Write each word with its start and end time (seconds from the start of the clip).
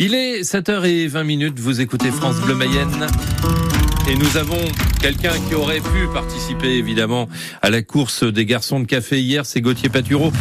Il 0.00 0.12
est 0.14 0.40
7h20 0.42 1.52
vous 1.60 1.80
écoutez 1.80 2.10
France 2.10 2.36
Bleu 2.40 2.56
Mayenne. 2.56 3.06
Et 4.10 4.16
nous 4.16 4.36
avons 4.36 4.58
quelqu'un 5.00 5.32
qui 5.48 5.54
aurait 5.54 5.78
pu 5.80 6.08
participer 6.12 6.70
évidemment 6.74 7.28
à 7.62 7.70
la 7.70 7.80
course 7.82 8.24
des 8.24 8.44
garçons 8.44 8.80
de 8.80 8.86
café 8.86 9.20
hier, 9.22 9.46
c'est 9.46 9.60
Gauthier 9.60 9.88
Patureau. 9.88 10.32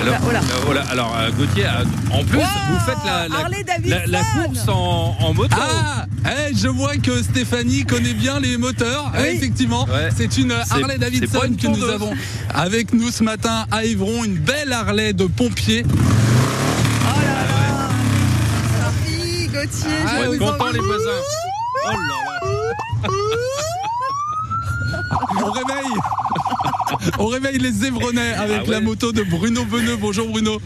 Alors, 0.00 0.14
euh, 0.14 0.38
voilà, 0.64 0.80
alors 0.88 1.14
euh, 1.18 1.30
Gauthier, 1.32 1.66
euh, 1.66 1.84
en 2.12 2.24
plus, 2.24 2.38
Wow, 2.38 2.44
vous 2.70 2.78
faites 2.80 2.96
la, 3.04 3.28
la, 3.28 3.36
Harley 3.40 3.58
la- 3.66 3.74
Davidson. 3.78 4.00
la 4.10 4.22
course 4.46 4.68
en, 4.68 5.16
en 5.20 5.34
moto. 5.34 5.54
Ah, 5.60 6.06
eh, 6.26 6.54
je 6.56 6.68
vois 6.68 6.96
que 6.96 7.22
Stéphanie 7.22 7.84
connaît 7.84 8.14
bien 8.14 8.40
les 8.40 8.56
moteurs. 8.56 9.12
Oui. 9.14 9.20
Eh, 9.28 9.34
effectivement, 9.36 9.84
Ouais. 9.84 10.08
c'est 10.16 10.38
une 10.38 10.52
Harley 10.52 10.96
Davidson 10.98 11.40
une 11.46 11.56
que 11.56 11.66
nous 11.68 11.84
avons 11.84 12.12
avec 12.54 12.92
nous 12.94 13.10
ce 13.10 13.22
matin 13.22 13.66
à 13.70 13.84
Évron, 13.84 14.24
une 14.24 14.36
belle 14.38 14.72
Harley 14.72 15.12
de 15.12 15.24
pompier. 15.26 15.84
Gauthier, 19.64 19.90
Ah, 20.06 20.20
je 20.24 20.28
vous 20.28 20.38
content 20.38 20.70
les 20.72 20.78
voisins. 20.78 21.10
Oh 21.86 21.90
là 21.90 21.96
là. 21.96 23.10
On 25.46 25.50
réveille, 25.50 25.94
on 27.18 27.26
réveille 27.26 27.58
les 27.58 27.84
Évronais 27.86 28.34
avec 28.34 28.58
Ah 28.60 28.64
ouais. 28.64 28.70
la 28.70 28.80
moto 28.80 29.12
de 29.12 29.22
Bruno 29.22 29.64
Veneux. 29.64 29.96
Bonjour 29.96 30.28
Bruno. 30.28 30.60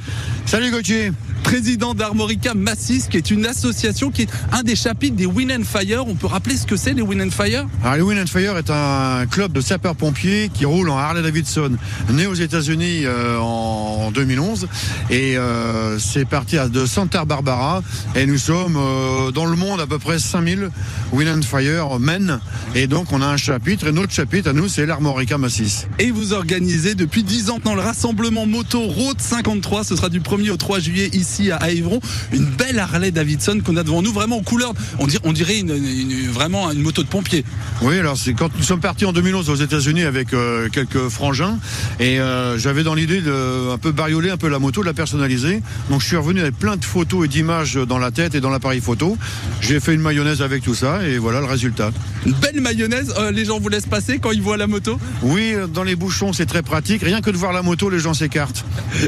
Salut 0.47 0.71
Gauthier 0.71 1.13
Président 1.43 1.95
d'Armorica 1.95 2.55
Massis, 2.55 3.09
qui 3.11 3.17
est 3.17 3.31
une 3.31 3.47
association 3.47 4.11
qui 4.11 4.23
est 4.23 4.29
un 4.53 4.63
des 4.63 4.77
chapitres 4.77 5.17
des 5.17 5.27
Win 5.27 5.53
and 5.53 5.65
Fire. 5.65 6.07
On 6.07 6.15
peut 6.15 6.27
rappeler 6.27 6.57
ce 6.57 6.67
que 6.67 6.77
c'est 6.77 6.93
les 6.93 7.03
Win 7.03 7.23
and 7.23 7.31
Fire? 7.31 7.67
Alors, 7.83 7.97
le 7.97 8.03
Wind 8.03 8.23
and 8.23 8.27
Fire 8.27 8.57
est 8.57 8.71
un 8.71 9.27
club 9.27 9.53
de 9.53 9.61
sapeurs-pompiers 9.61 10.51
qui 10.53 10.65
roule 10.65 10.91
en 10.91 10.99
Harley 10.99 11.23
Davidson, 11.23 11.77
né 12.13 12.27
aux 12.27 12.35
États-Unis 12.35 13.03
euh, 13.05 13.39
en 13.39 14.11
2011. 14.11 14.69
Et 15.11 15.37
euh, 15.37 15.99
c'est 15.99 16.25
parti 16.25 16.57
de 16.57 16.87
Santa 16.87 17.25
Barbara. 17.25 17.83
Et 18.15 18.27
nous 18.27 18.39
sommes 18.39 18.77
euh, 18.77 19.31
dans 19.31 19.47
le 19.47 19.57
monde 19.57 19.81
à 19.81 19.87
peu 19.87 19.99
près 19.99 20.19
5000 20.19 20.71
Wind 21.13 21.39
and 21.39 21.43
Fire 21.43 21.99
men. 21.99 22.41
Et 22.75 22.87
donc 22.87 23.13
on 23.13 23.23
a 23.23 23.27
un 23.27 23.37
chapitre. 23.37 23.87
Et 23.87 23.93
notre 23.93 24.13
chapitre 24.13 24.51
à 24.51 24.53
nous, 24.53 24.69
c'est 24.69 24.87
l'Armorica 24.87 25.39
Massis. 25.39 25.87
Et 25.99 26.11
vous 26.11 26.33
organisez 26.33 26.95
depuis 26.95 27.23
10 27.23 27.51
ans 27.51 27.59
dans 27.65 27.75
le 27.75 27.81
rassemblement 27.81 28.47
moto 28.47 28.81
Route 28.81 29.21
53. 29.21 29.85
Ce 29.85 29.97
sera 29.97 30.09
du 30.09 30.21
1er 30.21 30.51
au 30.51 30.57
3 30.57 30.81
juillet 30.81 31.09
ici 31.13 31.28
à 31.61 31.71
Évron. 31.71 32.01
Une 32.33 32.45
belle 32.47 32.79
Harley 32.79 33.11
Davidson 33.11 33.61
qu'on 33.65 33.77
a 33.77 33.83
devant 33.83 34.03
nous, 34.03 34.13
vraiment 34.13 34.39
en 34.39 34.43
couleur. 34.43 34.73
On 34.99 35.07
dirait, 35.07 35.23
on 35.25 35.33
dirait 35.33 35.59
une, 35.59 35.71
une- 35.71 36.29
vraiment 36.31 36.71
une 36.71 36.81
moto 36.83 37.03
de 37.03 37.09
pompier. 37.09 37.45
Oui, 37.83 37.99
alors 37.99 38.17
c'est 38.17 38.35
quand 38.35 38.51
nous 38.57 38.63
sommes 38.63 38.81
partis 38.81 39.05
en 39.05 39.13
2011 39.13 39.51
aux 39.51 39.55
États-Unis 39.57 40.03
avec 40.03 40.33
euh, 40.35 40.69
quelques 40.71 41.09
frangins 41.09 41.59
et 42.01 42.21
euh, 42.21 42.59
j'avais 42.59 42.83
dans 42.83 42.95
l'idée 42.95 43.21
de 43.21 43.71
un 43.73 43.79
peu 43.79 43.93
barioler 43.93 44.31
un 44.31 44.37
peu 44.37 44.49
la 44.49 44.59
moto, 44.59 44.81
de 44.81 44.87
la 44.87 44.95
personnaliser. 44.95 45.61
Donc 45.91 46.01
je 46.01 46.07
suis 46.07 46.17
revenu 46.17 46.41
avec 46.41 46.57
plein 46.59 46.77
de 46.77 46.85
photos 46.85 47.25
et 47.25 47.29
d'images 47.29 47.75
dans 47.75 47.99
la 47.99 48.11
tête 48.11 48.35
et 48.35 48.41
dans 48.41 48.51
l'appareil 48.51 48.81
photo. 48.81 49.17
J'ai 49.61 49.81
fait 49.81 49.95
une 49.95 50.01
mayonnaise 50.01 50.43
avec 50.43 50.63
tout 50.63 50.75
ça 50.75 51.05
et 51.07 51.19
voilà 51.19 51.41
le 51.41 51.47
résultat. 51.47 51.91
Une 52.27 52.33
belle 52.33 52.61
mayonnaise. 52.61 53.13
Euh, 53.19 53.31
les 53.31 53.45
gens 53.45 53.59
vous 53.59 53.69
laissent 53.69 53.87
passer 53.87 54.19
quand 54.19 54.31
ils 54.33 54.43
voient 54.43 54.57
la 54.57 54.67
moto. 54.67 54.99
Oui, 55.23 55.53
euh, 55.55 55.67
dans 55.67 55.85
les 55.85 55.97
bouchons 55.97 56.33
c'est 56.33 56.47
très 56.47 56.63
pratique. 56.63 57.03
Rien 57.03 57.21
que 57.21 57.31
de 57.31 57.37
voir 57.37 57.53
la 57.53 57.63
moto, 57.63 57.91
les 57.91 57.99
gens 57.99 58.15
s'écartent. 58.15 58.65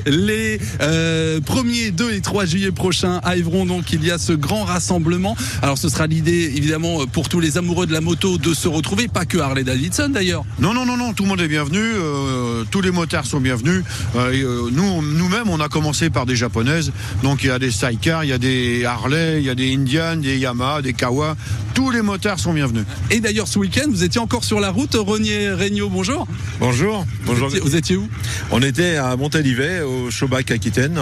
Les 0.07 0.61
euh, 0.83 1.41
1er, 1.41 1.91
2 2.11 2.17
et 2.17 2.21
3 2.21 2.45
juillet 2.45 2.73
prochains 2.73 3.21
à 3.23 3.37
Évron, 3.37 3.67
donc 3.67 3.93
il 3.93 4.05
y 4.05 4.11
a 4.11 4.19
ce 4.19 4.33
grand 4.33 4.65
rassemblement. 4.65 5.37
Alors 5.63 5.79
ce 5.79 5.89
sera 5.89 6.07
l'idée 6.07 6.53
évidemment 6.57 7.07
pour 7.07 7.29
tous 7.29 7.39
les 7.41 7.57
amoureux 7.57 7.87
de 7.87 7.93
la 7.93 8.01
moto 8.01 8.37
de 8.39 8.53
se 8.53 8.67
retrouver, 8.69 9.07
pas 9.09 9.25
que 9.25 9.39
Harley 9.39 9.63
Davidson 9.65 10.09
d'ailleurs. 10.13 10.45
Non, 10.59 10.75
non, 10.75 10.85
non, 10.87 10.97
non, 10.97 11.13
tout 11.13 11.23
le 11.23 11.29
monde 11.29 11.41
est 11.41 11.49
bienvenu. 11.49 11.79
euh, 11.81 12.65
tous 12.71 12.81
les 12.81 12.91
motards 12.91 13.27
sont 13.27 13.41
bienvenus. 13.41 13.83
Euh, 14.17 14.33
et, 14.33 14.43
euh, 14.43 14.71
nous, 14.73 15.03
nous-mêmes, 15.03 15.49
on 15.49 15.61
a 15.61 15.69
commencé 15.69 16.11
par 16.11 16.27
des 16.27 16.37
japonaises. 16.37 16.93
Donc 17.23 17.45
il 17.45 17.47
y 17.49 17.51
a 17.51 17.59
des 17.59 17.71
Saikar, 17.71 18.25
il 18.25 18.31
y 18.31 18.33
a 18.33 18.39
des 18.39 18.85
Harley, 18.85 19.39
il 19.41 19.47
y 19.47 19.51
a 19.51 19.55
des 19.55 19.73
Indian, 19.73 20.17
des 20.17 20.39
Yamaha, 20.39 20.83
des 20.83 20.93
Kawa. 20.93 21.37
Tous 21.75 21.91
les 21.91 22.03
motards 22.03 22.41
sont 22.41 22.53
bienvenus. 22.53 22.85
Et 23.11 23.21
d'ailleurs 23.21 23.47
ce 23.49 23.59
week-end 23.59 23.87
vous 23.89 24.03
étiez 24.03 24.21
encore 24.21 24.43
sur 24.45 24.59
la 24.61 24.71
route, 24.71 24.95
Renier 24.97 25.53
Regnault, 25.53 25.89
bonjour. 25.89 26.27
Bonjour. 26.59 27.05
Vous 27.25 27.33
Bonjour. 27.33 27.49
étiez, 27.49 27.61
vous 27.61 27.77
étiez 27.77 27.97
où? 27.97 28.09
On 28.51 28.61
était 28.63 28.97
à 28.97 29.15
Montalivet, 29.17 29.81
au 29.83 30.11
Showback 30.11 30.51
Aquitaine. 30.51 30.99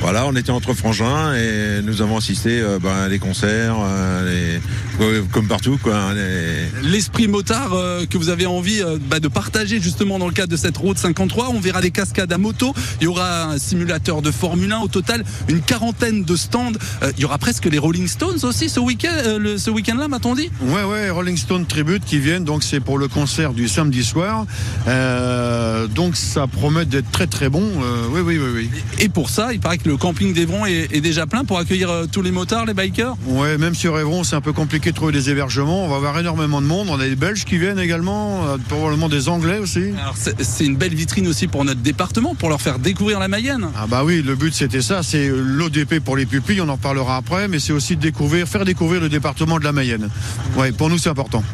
Voilà, 0.00 0.26
on 0.28 0.36
était 0.36 0.50
entre 0.50 0.74
frangins 0.74 1.34
et 1.34 1.80
nous 1.82 2.02
avons 2.02 2.16
assisté 2.16 2.60
euh, 2.60 2.78
ben, 2.78 2.90
à 3.04 3.08
des 3.08 3.18
concerts, 3.18 3.76
euh, 3.80 4.58
les- 5.00 5.04
euh, 5.04 5.22
comme 5.32 5.46
partout. 5.46 5.78
Quoi, 5.82 6.12
les- 6.14 6.88
L'esprit 6.88 7.28
motard 7.28 7.72
euh, 7.74 8.04
que 8.06 8.18
vous 8.18 8.28
avez 8.28 8.46
envie 8.46 8.80
euh, 8.82 8.98
bah, 9.10 9.20
de 9.20 9.28
partager 9.28 9.80
justement 9.80 10.18
dans 10.18 10.26
le 10.26 10.32
cadre 10.34 10.50
de 10.52 10.56
cette 10.56 10.76
route 10.76 10.98
53. 10.98 11.50
On 11.54 11.60
verra 11.60 11.80
des 11.80 11.90
cascades 11.90 12.32
à 12.32 12.38
moto. 12.38 12.74
Il 13.00 13.04
y 13.04 13.06
aura 13.06 13.44
un 13.44 13.58
simulateur 13.58 14.22
de 14.22 14.30
Formule 14.30 14.72
1. 14.72 14.78
Au 14.80 14.88
total, 14.88 15.24
une 15.48 15.60
quarantaine 15.60 16.24
de 16.24 16.36
stands. 16.36 16.72
Euh, 17.02 17.12
il 17.16 17.22
y 17.22 17.24
aura 17.24 17.38
presque 17.38 17.64
les 17.66 17.78
Rolling 17.78 18.06
Stones 18.08 18.38
aussi 18.44 18.68
ce 18.68 18.80
week-end, 18.80 19.08
euh, 19.26 19.38
le- 19.38 19.58
ce 19.58 19.70
week-end-là, 19.70 20.08
m'a-t-on 20.08 20.34
dit? 20.34 20.50
Ouais, 20.62 20.84
ouais, 20.84 21.10
Rolling 21.10 21.36
Stone 21.36 21.66
Tribute 21.66 22.04
qui 22.04 22.18
viennent, 22.18 22.44
donc 22.44 22.62
c'est 22.62 22.80
pour 22.80 22.98
le 22.98 23.08
concert 23.08 23.52
du 23.54 23.68
samedi 23.68 24.04
soir. 24.04 24.44
Euh, 24.86 25.86
donc 25.86 26.16
ça 26.16 26.46
promet 26.46 26.84
d'être 26.84 27.10
très 27.10 27.26
très 27.26 27.48
bon. 27.48 27.62
Euh, 27.82 28.06
oui, 28.10 28.20
oui, 28.24 28.38
oui, 28.38 28.50
oui. 28.54 28.70
Et 28.98 29.08
pour 29.08 29.30
ça, 29.30 29.52
il 29.52 29.60
paraît 29.60 29.78
que 29.78 29.88
le 29.88 29.96
camping 30.18 30.34
d'Evron 30.34 30.66
est, 30.66 30.88
est 30.92 31.00
déjà 31.00 31.26
plein 31.26 31.44
pour 31.44 31.58
accueillir 31.58 31.90
euh, 31.90 32.06
tous 32.10 32.22
les 32.22 32.32
motards, 32.32 32.66
les 32.66 32.74
bikers? 32.74 33.14
Ouais, 33.26 33.56
même 33.56 33.74
sur 33.74 33.98
Évron, 33.98 34.24
c'est 34.24 34.34
un 34.34 34.40
peu 34.40 34.52
compliqué 34.52 34.90
de 34.90 34.96
trouver 34.96 35.12
des 35.12 35.30
hébergements. 35.30 35.84
On 35.84 35.88
va 35.88 35.96
avoir 35.96 36.18
énormément 36.18 36.60
de 36.60 36.66
monde. 36.66 36.88
On 36.90 36.98
a 36.98 37.04
des 37.04 37.14
Belges 37.14 37.44
qui 37.44 37.56
viennent 37.56 37.78
également, 37.78 38.46
euh, 38.48 38.56
probablement 38.68 39.08
des 39.08 39.28
Anglais 39.28 39.58
aussi. 39.58 39.92
Alors 40.00 40.16
c'est 40.16 40.64
une 40.64 40.76
belle 40.76 40.94
vitrine 40.94 41.28
aussi 41.28 41.46
pour 41.46 41.64
notre 41.64 41.80
département, 41.80 42.34
pour 42.34 42.48
leur 42.48 42.60
faire 42.60 42.80
découvrir 42.80 43.20
la 43.20 43.28
Mayenne. 43.28 43.68
Ah 43.76 43.86
bah 43.86 44.02
oui, 44.04 44.22
le 44.22 44.34
but 44.34 44.52
c'était 44.52 44.82
ça, 44.82 45.02
c'est 45.02 45.28
l'ODP 45.28 46.00
pour 46.00 46.16
les 46.16 46.26
pupilles, 46.26 46.60
on 46.60 46.68
en 46.68 46.76
parlera 46.76 47.16
après, 47.16 47.46
mais 47.46 47.60
c'est 47.60 47.72
aussi 47.72 47.96
de 47.96 48.00
découvrir, 48.00 48.48
faire 48.48 48.64
découvrir 48.64 49.00
le 49.00 49.08
département 49.08 49.58
de 49.58 49.64
la 49.64 49.72
Mayenne. 49.72 50.08
Ouais, 50.56 50.72
pour 50.72 50.88
nous 50.88 50.98
c'est 50.98 51.10
important. 51.10 51.44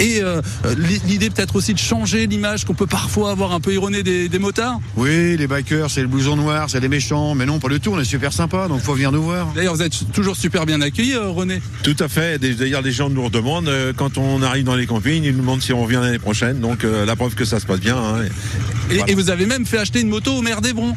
Et 0.00 0.22
euh, 0.22 0.40
euh, 0.64 0.74
l'idée 1.06 1.28
peut-être 1.28 1.56
aussi 1.56 1.74
de 1.74 1.78
changer 1.78 2.26
l'image 2.26 2.64
qu'on 2.64 2.74
peut 2.74 2.86
parfois 2.86 3.32
avoir 3.32 3.52
un 3.52 3.60
peu 3.60 3.72
erronée 3.72 4.02
des, 4.02 4.28
des 4.28 4.38
motards? 4.38 4.80
Oui, 4.96 5.36
les 5.36 5.46
bikers, 5.46 5.90
c'est 5.90 6.02
le 6.02 6.08
blouson 6.08 6.36
noir, 6.36 6.70
c'est 6.70 6.80
les 6.80 6.88
méchants, 6.88 7.34
mais 7.34 7.44
non, 7.44 7.58
pas 7.58 7.68
du 7.68 7.80
tout, 7.80 7.90
on 7.92 8.00
est 8.00 8.04
super 8.14 8.32
sympa, 8.32 8.68
donc 8.68 8.80
faut 8.80 8.94
venir 8.94 9.10
nous 9.10 9.24
voir. 9.24 9.48
D'ailleurs, 9.56 9.74
vous 9.74 9.82
êtes 9.82 10.12
toujours 10.12 10.36
super 10.36 10.66
bien 10.66 10.80
accueilli, 10.80 11.14
euh, 11.14 11.30
René. 11.30 11.60
Tout 11.82 11.96
à 11.98 12.06
fait. 12.06 12.38
D'ailleurs, 12.38 12.80
les 12.80 12.92
gens 12.92 13.10
nous 13.10 13.24
redemandent 13.24 13.66
euh, 13.68 13.92
quand 13.94 14.18
on 14.18 14.40
arrive 14.40 14.62
dans 14.64 14.76
les 14.76 14.86
campings, 14.86 15.24
ils 15.24 15.32
nous 15.32 15.40
demandent 15.40 15.62
si 15.62 15.72
on 15.72 15.82
revient 15.82 15.98
l'année 16.00 16.20
prochaine. 16.20 16.60
Donc, 16.60 16.84
euh, 16.84 17.04
la 17.04 17.16
preuve 17.16 17.34
que 17.34 17.44
ça 17.44 17.58
se 17.58 17.66
passe 17.66 17.80
bien. 17.80 17.96
hein. 17.96 18.22
Et, 18.22 18.94
Voilà. 18.98 19.10
et 19.10 19.14
vous 19.16 19.30
avez 19.30 19.46
même 19.46 19.66
fait 19.66 19.78
acheter 19.78 20.00
une 20.00 20.08
moto 20.10 20.32
au 20.32 20.42
maire 20.42 20.60
d'Evron. 20.60 20.94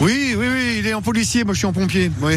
Oui, 0.00 0.36
oui, 0.38 0.46
oui, 0.48 0.76
il 0.78 0.86
est 0.86 0.94
en 0.94 1.02
policier, 1.02 1.42
moi 1.42 1.54
je 1.54 1.58
suis 1.58 1.66
en 1.66 1.72
pompier. 1.72 2.12
Oui. 2.20 2.34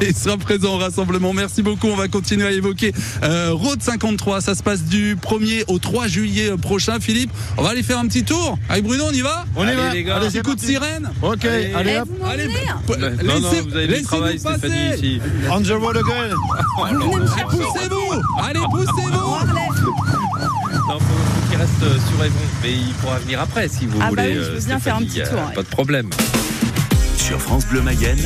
Et 0.00 0.06
il 0.10 0.14
sera 0.16 0.36
présent 0.36 0.74
au 0.74 0.78
rassemblement. 0.78 1.32
Merci 1.32 1.60
beaucoup. 1.60 1.88
On 1.88 1.96
va 1.96 2.06
continuer 2.06 2.46
à 2.46 2.52
évoquer 2.52 2.92
euh, 3.24 3.50
Route 3.52 3.82
53. 3.82 4.40
Ça 4.40 4.54
se 4.54 4.62
passe 4.62 4.84
du 4.84 5.16
1er 5.16 5.64
au 5.66 5.80
3 5.80 6.06
juillet 6.06 6.50
euh, 6.52 6.56
prochain. 6.56 7.00
Philippe, 7.00 7.32
on 7.56 7.62
va 7.62 7.70
aller 7.70 7.82
faire 7.82 7.98
un 7.98 8.06
petit 8.06 8.22
tour. 8.22 8.58
Avec 8.68 8.84
Bruno, 8.84 9.06
on 9.08 9.12
y 9.12 9.22
va? 9.22 9.44
On 9.56 9.62
Allez, 9.62 9.72
y 9.72 9.76
va. 9.76 9.92
les 9.92 10.04
gars. 10.04 10.16
Allez, 10.16 10.26
Un 10.26 10.30
c'est 10.30 10.38
petit 10.42 10.50
coup 10.50 10.54
de 10.54 10.60
parti. 10.60 10.72
sirène? 10.72 11.10
Ok, 11.20 11.44
Allez. 11.44 11.72
allez, 11.74 11.98
hop. 11.98 12.08
vous 12.20 12.26
Allez, 12.26 12.46
m'emmenez 12.46 12.60
p- 12.86 13.24
non, 13.24 13.40
non, 13.40 13.50
laissez- 13.50 13.60
vous 13.62 13.76
avez 13.76 13.86
du 13.86 13.90
laissez-nous 13.92 14.06
travail, 14.06 14.38
passer. 14.38 14.58
Stéphanie, 14.58 14.94
ici. 14.96 15.20
On 15.50 15.60
the 15.62 15.68
road 15.70 15.96
again. 15.96 16.36
Vous 16.92 17.26
chercher 17.26 17.44
Poussez-vous 17.50 18.22
Allez, 18.40 18.60
poussez-vous. 18.70 19.10
Non, 19.10 20.98
faut, 20.98 21.00
faut 21.00 21.50
qu'il 21.50 21.58
reste 21.58 21.82
euh, 21.82 21.96
sur 22.08 22.24
Évron, 22.24 22.38
mais 22.62 22.72
il 22.72 22.92
pourra 23.00 23.18
venir 23.18 23.40
après 23.40 23.68
si 23.68 23.86
vous 23.86 23.98
Ah 24.00 24.10
bah 24.12 24.22
voulez. 24.22 24.28
oui, 24.28 24.34
je 24.34 24.40
euh, 24.50 24.54
veux 24.58 24.64
bien 24.66 24.78
faire 24.78 24.96
un 24.96 25.02
petit 25.02 25.22
tour, 25.22 25.32
ouais. 25.48 25.54
Pas 25.54 25.62
de 25.62 25.66
problème. 25.68 26.10
Sur 27.16 27.40
France 27.40 27.66
Bleu 27.66 27.80
Mayenne, 27.80 28.18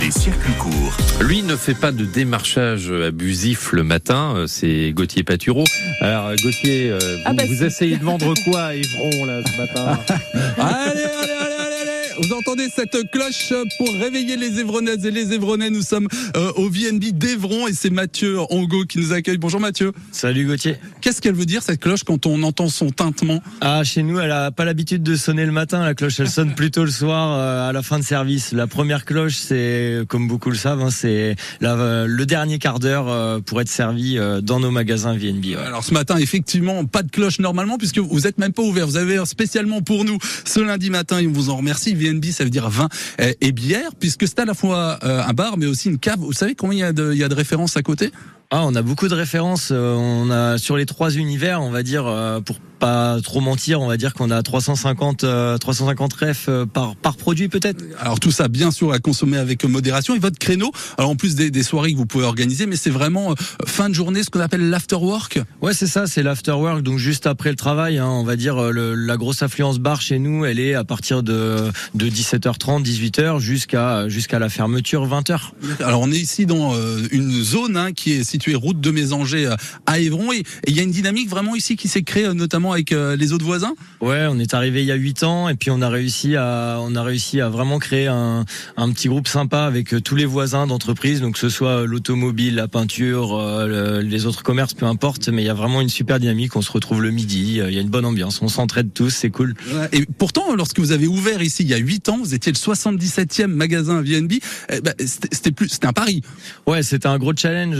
les 0.00 0.10
circuits 0.10 0.52
courts. 0.54 0.96
Lui 1.20 1.42
ne 1.42 1.56
fait 1.56 1.74
pas 1.74 1.92
de 1.92 2.04
démarchage 2.04 2.90
abusif 2.90 3.72
le 3.72 3.82
matin, 3.82 4.34
euh, 4.36 4.46
c'est 4.46 4.92
Gauthier 4.92 5.22
Patureau. 5.24 5.64
Alors 6.00 6.30
Gauthier, 6.42 6.90
euh, 6.90 6.98
vous, 6.98 7.22
Ah 7.24 7.32
bah, 7.32 7.44
vous 7.48 7.64
essayez 7.64 7.96
de 7.96 8.04
vendre 8.04 8.32
quoi 8.44 8.60
à 8.66 8.74
Évron 8.74 9.24
là 9.24 9.40
ce 9.44 9.56
matin 9.56 9.98
Allez, 10.58 11.02
allez, 11.02 11.02
allez, 11.02 11.32
allez, 11.58 11.90
allez 11.90 12.26
Vous 12.26 12.32
entendez 12.34 12.61
cette 12.68 13.10
cloche 13.10 13.52
pour 13.78 13.88
réveiller 13.94 14.36
les 14.36 14.60
Évronnaises 14.60 15.04
et 15.04 15.10
les 15.10 15.32
Évronnais. 15.32 15.70
Nous 15.70 15.82
sommes 15.82 16.08
euh, 16.36 16.52
au 16.56 16.68
VNB 16.68 17.12
d'Évron 17.12 17.66
et 17.66 17.72
c'est 17.72 17.90
Mathieu 17.90 18.38
Ongo 18.50 18.84
qui 18.84 18.98
nous 18.98 19.12
accueille. 19.12 19.38
Bonjour 19.38 19.60
Mathieu. 19.60 19.92
Salut 20.10 20.46
Gauthier. 20.46 20.76
Qu'est-ce 21.00 21.20
qu'elle 21.20 21.34
veut 21.34 21.46
dire 21.46 21.62
cette 21.62 21.80
cloche 21.80 22.04
quand 22.04 22.26
on 22.26 22.42
entend 22.42 22.68
son 22.68 22.90
tintement? 22.90 23.42
Ah, 23.60 23.84
chez 23.84 24.02
nous, 24.02 24.18
elle 24.20 24.30
a 24.30 24.50
pas 24.50 24.64
l'habitude 24.64 25.02
de 25.02 25.16
sonner 25.16 25.46
le 25.46 25.52
matin. 25.52 25.84
La 25.84 25.94
cloche, 25.94 26.20
elle 26.20 26.30
sonne 26.30 26.54
plutôt 26.56 26.84
le 26.84 26.90
soir 26.90 27.38
euh, 27.38 27.68
à 27.68 27.72
la 27.72 27.82
fin 27.82 27.98
de 27.98 28.04
service. 28.04 28.52
La 28.52 28.66
première 28.66 29.04
cloche, 29.04 29.36
c'est, 29.36 30.00
comme 30.08 30.28
beaucoup 30.28 30.50
le 30.50 30.56
savent, 30.56 30.82
hein, 30.82 30.90
c'est 30.90 31.36
euh, 31.62 32.06
le 32.06 32.26
dernier 32.26 32.58
quart 32.58 32.78
d'heure 32.78 33.42
pour 33.42 33.60
être 33.60 33.68
servi 33.68 34.18
dans 34.42 34.60
nos 34.60 34.70
magasins 34.70 35.16
VNB. 35.16 35.44
ouais. 35.44 35.56
Alors 35.56 35.84
ce 35.84 35.94
matin, 35.94 36.16
effectivement, 36.18 36.84
pas 36.84 37.02
de 37.02 37.10
cloche 37.10 37.38
normalement 37.38 37.78
puisque 37.78 37.98
vous 37.98 38.26
êtes 38.26 38.38
même 38.38 38.52
pas 38.52 38.62
ouvert. 38.62 38.86
Vous 38.86 38.96
avez 38.96 39.24
spécialement 39.26 39.82
pour 39.82 40.04
nous 40.04 40.18
ce 40.44 40.60
lundi 40.60 40.90
matin 40.90 41.18
et 41.18 41.26
on 41.26 41.32
vous 41.32 41.50
en 41.50 41.56
remercie. 41.56 41.94
VNB, 41.94 42.26
ça 42.26 42.44
veut 42.44 42.50
dire 42.52 42.70
vin 42.70 42.88
et 43.18 43.52
bière 43.52 43.90
puisque 43.98 44.28
c'est 44.28 44.38
à 44.38 44.44
la 44.44 44.54
fois 44.54 44.98
euh, 45.02 45.22
un 45.22 45.32
bar 45.32 45.56
mais 45.56 45.66
aussi 45.66 45.88
une 45.88 45.98
cave. 45.98 46.20
Vous 46.20 46.32
savez 46.32 46.54
combien 46.54 46.78
il 46.78 46.80
y 46.80 46.84
a 46.84 46.92
de, 46.92 47.12
il 47.12 47.18
y 47.18 47.24
a 47.24 47.28
de 47.28 47.34
références 47.34 47.76
à 47.76 47.82
côté? 47.82 48.12
Ah, 48.54 48.64
on 48.66 48.74
a 48.74 48.82
beaucoup 48.82 49.08
de 49.08 49.14
références. 49.14 49.70
euh, 49.72 49.94
On 49.94 50.30
a 50.30 50.58
sur 50.58 50.76
les 50.76 50.84
trois 50.84 51.10
univers, 51.10 51.62
on 51.62 51.70
va 51.70 51.82
dire, 51.82 52.06
euh, 52.06 52.40
pour 52.40 52.58
pas 52.78 53.18
trop 53.22 53.40
mentir, 53.40 53.80
on 53.80 53.86
va 53.86 53.96
dire 53.96 54.12
qu'on 54.12 54.32
a 54.32 54.42
350 54.42 55.22
euh, 55.22 55.56
350 55.56 56.12
refs 56.14 56.50
par 56.74 56.96
par 56.96 57.16
produit 57.16 57.48
peut-être? 57.48 57.80
Alors 58.00 58.18
tout 58.18 58.32
ça, 58.32 58.48
bien 58.48 58.72
sûr, 58.72 58.92
à 58.92 58.98
consommer 58.98 59.36
avec 59.38 59.64
modération. 59.64 60.16
Et 60.16 60.18
votre 60.18 60.38
créneau, 60.38 60.72
alors 60.98 61.10
en 61.10 61.16
plus 61.16 61.36
des, 61.36 61.50
des 61.52 61.62
soirées 61.62 61.92
que 61.92 61.96
vous 61.96 62.06
pouvez 62.06 62.24
organiser, 62.24 62.66
mais 62.66 62.74
c'est 62.74 62.90
vraiment 62.90 63.30
euh, 63.30 63.34
fin 63.66 63.88
de 63.88 63.94
journée, 63.94 64.24
ce 64.24 64.30
qu'on 64.30 64.40
appelle 64.40 64.68
l'afterwork? 64.68 65.40
Ouais, 65.62 65.74
c'est 65.74 65.86
ça, 65.86 66.06
c'est 66.08 66.24
l'afterwork, 66.24 66.82
donc 66.82 66.98
juste 66.98 67.26
après 67.28 67.50
le 67.50 67.56
travail, 67.56 67.98
hein, 67.98 68.08
on 68.08 68.24
va 68.24 68.34
dire 68.34 68.60
le- 68.72 68.96
la 68.96 69.16
grosse 69.16 69.42
affluence 69.44 69.78
bar 69.78 70.02
chez 70.02 70.18
nous, 70.18 70.44
elle 70.44 70.58
est 70.58 70.74
à 70.74 70.82
partir 70.84 71.22
de 71.22 71.70
de 71.94 72.08
17h30, 72.08 72.82
18h 72.82 73.38
jusqu'à 73.38 74.08
jusqu'à 74.08 74.40
la 74.40 74.48
fermeture 74.48 75.06
20h. 75.06 75.52
Alors 75.84 76.00
on 76.00 76.10
est 76.10 76.18
ici 76.18 76.44
dans 76.46 76.74
une 77.12 77.30
zone 77.44 77.76
hein, 77.76 77.92
qui 77.92 78.12
est 78.14 78.24
située 78.24 78.41
route 78.54 78.80
de 78.80 78.90
Mésanger 78.90 79.46
euh, 79.46 79.56
à 79.86 79.98
Évron 79.98 80.32
et 80.32 80.42
il 80.66 80.76
y 80.76 80.80
a 80.80 80.82
une 80.82 80.90
dynamique 80.90 81.28
vraiment 81.28 81.54
ici 81.54 81.76
qui 81.76 81.88
s'est 81.88 82.02
créée 82.02 82.26
euh, 82.26 82.34
notamment 82.34 82.72
avec 82.72 82.92
euh, 82.92 83.16
les 83.16 83.32
autres 83.32 83.44
voisins. 83.44 83.74
Ouais, 84.00 84.26
on 84.28 84.38
est 84.38 84.54
arrivé 84.54 84.82
il 84.82 84.86
y 84.86 84.92
a 84.92 84.96
huit 84.96 85.22
ans 85.22 85.48
et 85.48 85.54
puis 85.54 85.70
on 85.70 85.80
a 85.82 85.88
réussi 85.88 86.36
à 86.36 86.78
on 86.80 86.94
a 86.94 87.02
réussi 87.02 87.40
à 87.40 87.48
vraiment 87.48 87.78
créer 87.78 88.06
un, 88.08 88.44
un 88.76 88.90
petit 88.92 89.08
groupe 89.08 89.28
sympa 89.28 89.60
avec 89.62 89.94
tous 90.02 90.16
les 90.16 90.24
voisins 90.26 90.66
d'entreprise, 90.66 91.20
donc 91.20 91.34
que 91.34 91.38
ce 91.38 91.48
soit 91.48 91.86
l'automobile, 91.86 92.54
la 92.56 92.68
peinture, 92.68 93.38
le- 93.38 94.00
les 94.00 94.26
autres 94.26 94.42
commerces, 94.42 94.74
peu 94.74 94.86
importe, 94.86 95.28
mais 95.28 95.42
il 95.42 95.46
y 95.46 95.48
a 95.50 95.54
vraiment 95.54 95.80
une 95.80 95.88
super 95.88 96.18
dynamique. 96.20 96.56
On 96.56 96.62
se 96.62 96.72
retrouve 96.72 97.02
le 97.02 97.10
midi, 97.10 97.60
il 97.64 97.74
y 97.74 97.78
a 97.78 97.80
une 97.80 97.88
bonne 97.90 98.04
ambiance, 98.04 98.40
on 98.42 98.48
s'entraide 98.48 98.92
tous, 98.92 99.10
c'est 99.10 99.30
cool. 99.30 99.54
Et 99.92 100.04
pourtant, 100.18 100.54
lorsque 100.56 100.78
vous 100.80 100.92
avez 100.92 101.06
ouvert 101.06 101.42
ici 101.42 101.62
il 101.62 101.68
y 101.68 101.74
a 101.74 101.78
8 101.78 102.08
ans, 102.08 102.18
vous 102.18 102.34
étiez 102.34 102.52
le 102.52 102.56
77e 102.58 103.46
magasin 103.46 104.00
VNB. 104.02 104.32
eh 104.70 104.80
ben, 104.80 104.94
C'était 104.98 105.28
c'était 105.32 105.52
plus, 105.52 105.68
c'était 105.68 105.86
un 105.86 105.92
pari. 105.92 106.22
Ouais, 106.66 106.82
c'était 106.82 107.08
un 107.08 107.18
gros 107.18 107.32
challenge. 107.36 107.76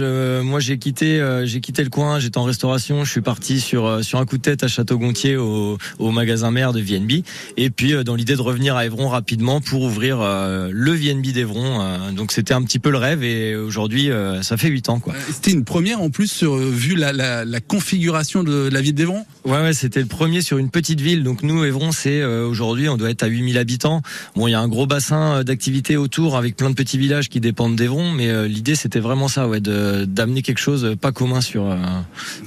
Moi, 0.52 0.60
j'ai 0.60 0.76
quitté, 0.76 1.18
euh, 1.18 1.46
j'ai 1.46 1.62
quitté 1.62 1.82
le 1.82 1.88
coin. 1.88 2.18
J'étais 2.18 2.36
en 2.36 2.44
restauration. 2.44 3.06
Je 3.06 3.10
suis 3.10 3.22
parti 3.22 3.58
sur 3.58 3.86
euh, 3.86 4.02
sur 4.02 4.18
un 4.18 4.26
coup 4.26 4.36
de 4.36 4.42
tête 4.42 4.62
à 4.62 4.68
Château-Gontier 4.68 5.38
au, 5.38 5.78
au 5.98 6.10
magasin 6.10 6.50
mère 6.50 6.74
de 6.74 6.80
VNB. 6.82 7.24
Et 7.56 7.70
puis 7.70 7.94
euh, 7.94 8.04
dans 8.04 8.14
l'idée 8.14 8.36
de 8.36 8.42
revenir 8.42 8.76
à 8.76 8.84
Évron 8.84 9.08
rapidement 9.08 9.62
pour 9.62 9.80
ouvrir 9.80 10.18
le 10.18 10.92
VNB 10.92 11.28
d'Évron. 11.28 12.10
Donc 12.12 12.32
c'était 12.32 12.52
un 12.52 12.62
petit 12.64 12.78
peu 12.78 12.90
le 12.90 12.98
rêve. 12.98 13.22
Et 13.24 13.56
aujourd'hui, 13.56 14.10
ça 14.42 14.58
fait 14.58 14.68
huit 14.68 14.90
ans 14.90 15.00
quoi. 15.00 15.14
C'était 15.30 15.52
une 15.52 15.64
première 15.64 16.02
en 16.02 16.10
plus 16.10 16.30
sur 16.30 16.54
vu 16.56 16.96
la, 16.96 17.14
la, 17.14 17.46
la 17.46 17.60
configuration 17.60 18.44
de 18.44 18.68
la 18.70 18.82
ville 18.82 18.94
d'Évron. 18.94 19.24
Ouais, 19.46 19.60
ouais, 19.62 19.72
c'était 19.72 20.00
le 20.00 20.06
premier 20.06 20.42
sur 20.42 20.58
une 20.58 20.68
petite 20.68 21.00
ville. 21.00 21.22
Donc 21.22 21.42
nous, 21.42 21.64
Évron, 21.64 21.92
c'est 21.92 22.22
aujourd'hui, 22.22 22.90
on 22.90 22.98
doit 22.98 23.10
être 23.10 23.22
à 23.22 23.28
8000 23.28 23.56
habitants. 23.56 24.02
Bon, 24.36 24.48
il 24.48 24.50
y 24.50 24.54
a 24.54 24.60
un 24.60 24.68
gros 24.68 24.86
bassin 24.86 25.44
d'activités 25.44 25.96
autour 25.96 26.36
avec 26.36 26.56
plein 26.56 26.68
de 26.68 26.74
petits 26.74 26.98
villages 26.98 27.30
qui 27.30 27.40
dépendent 27.40 27.76
d'Évron, 27.76 28.12
mais 28.12 28.48
l'idée 28.48 28.74
c'était 28.74 29.00
vraiment 29.00 29.28
ça, 29.28 29.48
ouais, 29.48 29.60
de 29.60 30.04
d'amener 30.04 30.31
quelque 30.40 30.60
chose 30.60 30.96
pas 30.98 31.12
commun 31.12 31.42
sur 31.42 31.66
euh, 31.66 31.76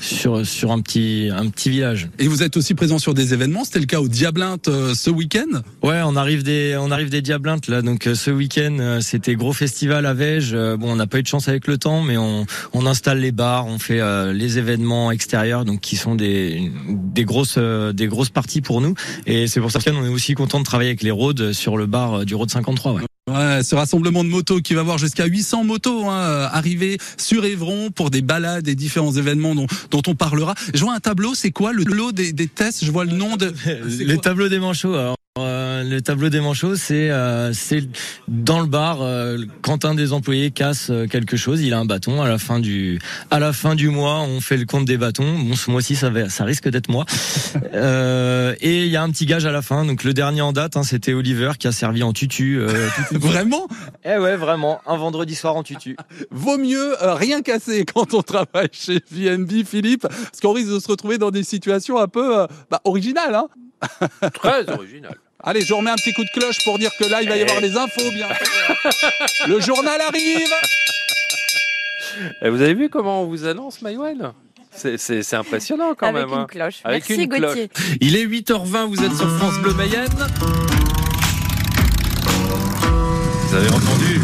sur 0.02 0.46
sur 0.46 0.72
un 0.72 0.82
petit 0.82 1.30
un 1.32 1.50
petit 1.50 1.70
village. 1.70 2.10
Et 2.18 2.28
vous 2.28 2.42
êtes 2.42 2.58
aussi 2.58 2.74
présent 2.74 2.98
sur 2.98 3.14
des 3.14 3.34
événements. 3.34 3.64
C'était 3.64 3.80
le 3.80 3.86
cas 3.86 4.00
au 4.00 4.08
Diablinte 4.08 4.68
euh, 4.68 4.96
ce 4.96 5.12
week-end? 5.12 5.62
Ouais, 5.84 6.02
on 6.04 6.16
arrive 6.16 6.42
des 6.42 6.76
on 6.80 6.90
arrive 6.90 7.10
des 7.10 7.22
Diablintes 7.22 7.68
là. 7.68 7.84
Donc 7.84 8.08
euh, 8.08 8.16
ce 8.16 8.32
week-end, 8.32 9.00
c'était 9.02 9.36
gros 9.36 9.54
festival 9.54 10.08
à 10.08 10.14
Vège. 10.14 10.54
Bon, 10.56 10.92
on 10.92 10.96
n'a 10.96 11.06
pas 11.06 11.20
eu 11.20 11.24
de 11.24 11.28
chance 11.28 11.48
avec 11.48 11.68
le 11.68 11.78
temps, 11.78 12.02
mais 12.02 12.18
on 12.18 12.48
on 12.74 12.86
installe 12.88 13.20
les 13.20 13.32
bars, 13.32 13.68
on 13.68 13.78
fait 13.78 14.02
les 14.34 14.58
événements 14.58 15.12
extérieurs, 15.12 15.66
donc 15.66 15.82
qui 15.82 15.98
sont 15.98 16.16
des 16.16 16.72
des 16.90 17.26
grosses 17.26 17.58
des 17.58 18.08
grosses 18.08 18.30
parties 18.30 18.62
pour 18.62 18.82
nous. 18.82 18.96
Et 19.28 19.48
c'est 19.48 19.62
pour 19.62 19.72
ça 19.72 19.80
qu'on 19.80 20.04
est 20.04 20.10
aussi 20.10 20.34
content 20.34 20.60
de 20.60 20.66
travailler 20.66 20.90
avec 20.90 21.04
les 21.04 21.12
roads 21.12 21.54
sur 21.54 21.78
le 21.78 21.86
bar 21.86 22.26
du 22.26 22.34
road 22.34 22.50
53. 22.50 22.94
Ouais. 22.94 23.02
Ouais, 23.28 23.64
ce 23.64 23.74
rassemblement 23.74 24.24
de 24.24 24.30
motos 24.30 24.62
qui 24.62 24.76
va 24.76 24.84
voir 24.84 25.00
jusqu'à 25.00 25.26
800 25.26 25.64
motos 25.64 26.06
hein, 26.08 26.22
euh, 26.22 26.48
arriver 26.52 27.00
sur 27.18 27.44
Évron 27.44 27.90
pour 27.90 28.12
des 28.12 28.22
balades 28.22 28.68
et 28.68 28.76
différents 28.76 29.14
événements 29.14 29.56
dont, 29.56 29.66
dont 29.90 30.04
on 30.06 30.14
parlera. 30.14 30.54
Je 30.76 30.84
vois 30.84 30.94
un 30.94 31.00
tableau, 31.00 31.34
c'est 31.34 31.50
quoi 31.50 31.74
le 31.74 31.84
lot 31.86 32.12
des, 32.12 32.34
des 32.34 32.48
tests? 32.48 32.86
Je 32.86 32.92
vois 32.92 33.04
le 33.04 33.14
nom 33.14 33.36
de... 33.36 33.52
c'est 33.64 34.04
le 34.04 34.14
quoi? 34.14 34.24
tableau 34.24 34.48
des 34.48 34.60
manchots. 34.60 34.94
Alors, 34.94 35.16
euh, 35.40 35.65
le 35.90 36.02
tableau 36.02 36.30
des 36.30 36.40
manchots, 36.42 36.76
c'est 36.76 37.10
euh, 37.10 37.54
c'est 37.54 37.84
dans 38.28 38.60
le 38.60 38.68
bar 38.68 39.02
euh, 39.02 39.38
quand 39.62 39.86
un 39.86 39.96
des 39.96 40.14
employés 40.14 40.52
casse 40.52 40.90
euh, 40.90 41.08
quelque 41.08 41.38
chose, 41.38 41.62
il 41.62 41.74
a 41.74 41.80
un 41.80 41.86
bâton. 41.86 42.22
À 42.22 42.28
la 42.28 42.38
fin 42.38 42.60
du 42.60 43.00
à 43.32 43.40
la 43.40 43.54
fin 43.54 43.76
du 43.76 43.90
mois, 43.90 44.22
on 44.22 44.42
fait 44.42 44.58
le 44.58 44.66
compte 44.66 44.86
des 44.86 44.98
bâtons. 44.98 45.38
Bon, 45.40 45.56
ce 45.56 45.70
mois-ci, 45.72 45.96
ça 45.96 46.10
va, 46.10 46.30
ça 46.30 46.44
risque 46.44 46.68
d'être 46.70 46.90
moi. 46.90 47.06
Euh, 47.74 48.56
et 48.62 48.84
il 48.84 48.90
y 48.90 48.96
a 48.96 49.04
un 49.04 49.10
petit 49.10 49.26
gage 49.26 49.46
à 49.46 49.52
la 49.52 49.62
fin. 49.62 49.86
Donc 49.86 50.04
le 50.04 50.14
dernier 50.14 50.42
en 50.42 50.54
date, 50.54 50.78
hein, 50.78 50.84
c'était 50.84 51.14
Oliver 51.14 51.52
qui 51.60 51.68
a 51.68 51.72
servi 51.72 52.04
en 52.04 52.14
tutu. 52.14 52.58
euh, 52.60 52.88
Vraiment? 53.12 53.68
Eh 54.04 54.18
ouais, 54.18 54.36
vraiment, 54.36 54.82
un 54.86 54.98
vendredi 54.98 55.36
soir 55.36 55.56
en 55.56 55.64
tutu. 55.64 55.96
Vaut 56.32 56.58
mieux 56.58 57.02
euh, 57.04 57.14
rien 57.14 57.42
casser 57.42 57.86
quand 57.94 58.14
on 58.14 58.22
travaille 58.22 58.70
chez 58.72 59.02
VNB, 59.12 59.66
Philippe, 59.66 60.02
parce 60.02 60.40
qu'on 60.42 60.54
risque 60.54 60.70
de 60.72 60.80
se 60.80 60.88
retrouver 60.88 61.18
dans 61.18 61.32
des 61.32 61.44
situations 61.44 61.98
un 62.00 62.08
peu 62.08 62.40
euh, 62.40 62.48
bah, 62.70 62.82
originales. 62.84 63.36
Hein 63.36 63.48
Très 64.34 64.70
original. 64.70 65.16
Allez, 65.48 65.62
je 65.62 65.74
remets 65.74 65.92
un 65.92 65.96
petit 65.96 66.12
coup 66.14 66.24
de 66.24 66.30
cloche 66.30 66.58
pour 66.64 66.80
dire 66.80 66.90
que 67.00 67.06
là, 67.06 67.22
il 67.22 67.30
va 67.30 67.38
y 67.38 67.42
avoir 67.44 67.62
les 67.62 67.78
infos 67.78 68.12
bien. 68.12 68.28
Le 69.48 69.60
journal 69.60 70.02
arrive 70.02 70.48
Et 72.42 72.50
vous 72.50 72.62
avez 72.62 72.74
vu 72.74 72.90
comment 72.90 73.22
on 73.22 73.26
vous 73.28 73.46
annonce, 73.46 73.82
Maïwen 73.84 74.34
C'est- 74.72 75.34
impressionnant 75.36 75.94
quand 75.96 76.08
Avec 76.08 76.24
même. 76.24 76.34
une 76.34 76.40
hein. 76.42 76.48
cloche. 76.50 76.80
Avec 76.84 77.08
Merci 77.08 77.24
une 77.24 77.30
cloche. 77.30 77.42
Gauthier. 77.50 77.70
Il 78.02 78.16
est 78.16 78.26
8h20, 78.26 78.88
vous 78.88 79.04
êtes 79.04 79.16
sur 79.16 79.30
France 79.38 79.58
Bleu 79.60 79.74
Mayenne. 79.74 80.08
Vous 83.48 83.56
avez 83.56 83.70
entendu 83.70 84.20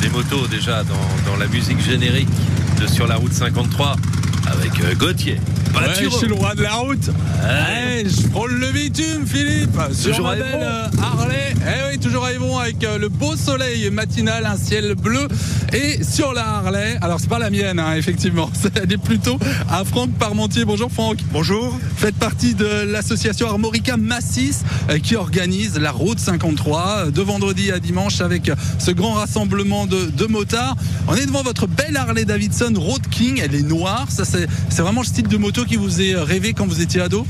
des 0.00 0.08
motos 0.10 0.46
déjà 0.46 0.84
dans, 0.84 1.30
dans 1.30 1.36
la 1.36 1.46
musique 1.48 1.80
générique 1.80 2.28
de 2.80 2.86
Sur 2.86 3.06
la 3.08 3.16
route 3.16 3.32
53 3.32 3.96
avec 4.46 4.80
euh, 4.80 4.94
Gauthier. 4.94 5.38
Ouais, 5.74 6.04
je 6.04 6.08
suis 6.08 6.28
le 6.28 6.34
roi 6.34 6.54
de 6.54 6.62
la 6.62 6.74
route. 6.74 7.08
Ouais, 7.42 8.04
je 8.04 8.28
frôle 8.28 8.52
le 8.54 8.70
bitume, 8.72 9.26
Philippe. 9.26 9.78
Sur 9.92 10.10
Toujours 10.10 10.26
ma 10.26 10.36
belle 10.36 10.58
euh, 10.60 10.86
Harley. 11.00 11.54
Eh 11.64 11.90
oui, 11.92 11.98
toujours 11.98 12.24
à 12.24 12.32
Évron 12.32 12.58
avec 12.58 12.82
euh, 12.84 12.98
le 12.98 13.08
beau 13.08 13.36
soleil 13.36 13.88
matinal, 13.90 14.44
un 14.46 14.56
ciel 14.56 14.94
bleu. 14.94 15.28
Et 15.72 16.02
sur 16.04 16.32
la 16.34 16.46
Harley, 16.46 16.98
alors 17.00 17.20
c'est 17.20 17.28
pas 17.28 17.38
la 17.38 17.50
mienne, 17.50 17.78
hein, 17.78 17.94
effectivement. 17.96 18.50
Elle 18.74 18.92
est 18.92 18.98
plutôt 18.98 19.38
à 19.70 19.84
Franck 19.84 20.10
Parmentier. 20.12 20.64
Bonjour 20.64 20.90
Franck. 20.92 21.18
Bonjour. 21.32 21.78
Faites 21.96 22.16
partie 22.16 22.54
de 22.54 22.66
l'association 22.66 23.48
Armorica 23.48 23.96
Massis 23.96 24.62
euh, 24.90 24.98
qui 24.98 25.16
organise 25.16 25.78
la 25.78 25.90
route 25.92 26.18
53 26.18 26.86
euh, 27.06 27.10
de 27.10 27.22
vendredi 27.22 27.70
à 27.72 27.78
dimanche 27.78 28.20
avec 28.20 28.50
ce 28.78 28.90
grand 28.90 29.12
rassemblement 29.14 29.86
de, 29.86 30.06
de 30.06 30.26
motards. 30.26 30.76
On 31.08 31.14
est 31.14 31.26
devant 31.26 31.42
votre 31.42 31.66
belle 31.66 31.96
Harley 31.96 32.24
Davidson 32.24 32.74
Road 32.76 33.02
King. 33.10 33.40
Elle 33.42 33.54
est 33.54 33.62
noire. 33.62 34.06
Ça, 34.10 34.24
c'est, 34.24 34.46
c'est 34.68 34.82
vraiment 34.82 35.00
le 35.00 35.06
style 35.06 35.28
de 35.28 35.36
moto 35.36 35.61
qui 35.64 35.76
vous 35.76 36.00
est 36.00 36.14
rêvé 36.16 36.52
quand 36.52 36.66
vous 36.66 36.80
étiez 36.80 37.00
ado. 37.00 37.26